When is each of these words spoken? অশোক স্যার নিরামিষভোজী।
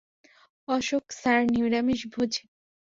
অশোক 0.67 1.05
স্যার 1.19 1.41
নিরামিষভোজী। 1.53 2.43